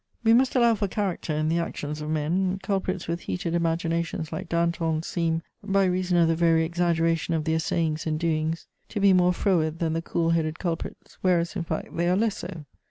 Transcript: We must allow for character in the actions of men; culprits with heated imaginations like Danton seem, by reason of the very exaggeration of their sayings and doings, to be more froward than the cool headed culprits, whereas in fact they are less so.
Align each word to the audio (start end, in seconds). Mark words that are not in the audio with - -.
We 0.23 0.33
must 0.33 0.55
allow 0.55 0.73
for 0.73 0.87
character 0.87 1.31
in 1.31 1.47
the 1.47 1.59
actions 1.59 2.01
of 2.01 2.09
men; 2.09 2.57
culprits 2.63 3.07
with 3.07 3.19
heated 3.19 3.53
imaginations 3.53 4.31
like 4.31 4.49
Danton 4.49 5.03
seem, 5.03 5.43
by 5.63 5.85
reason 5.85 6.17
of 6.17 6.27
the 6.27 6.35
very 6.35 6.65
exaggeration 6.65 7.35
of 7.35 7.43
their 7.43 7.59
sayings 7.59 8.07
and 8.07 8.19
doings, 8.19 8.65
to 8.89 8.99
be 8.99 9.13
more 9.13 9.31
froward 9.31 9.77
than 9.77 9.93
the 9.93 10.01
cool 10.01 10.31
headed 10.31 10.57
culprits, 10.57 11.19
whereas 11.21 11.55
in 11.55 11.65
fact 11.65 11.95
they 11.95 12.09
are 12.09 12.17
less 12.17 12.37
so. 12.37 12.65